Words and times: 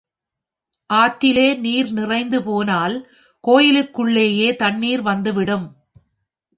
ஆற்றிலே 0.89 1.57
நீர் 1.57 1.91
நிறைந்து 1.91 2.43
போனால் 2.43 2.95
கோயிலுக்குள்ளேயே 3.43 4.55
தண்ணீர் 4.55 5.01
வந்து 5.01 5.33
விடும். 5.33 5.67